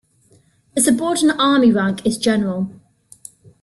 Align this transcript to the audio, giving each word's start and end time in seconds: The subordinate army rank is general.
The 0.73 0.81
subordinate 0.81 1.35
army 1.39 1.71
rank 1.71 2.03
is 2.07 2.17
general. 2.17 2.71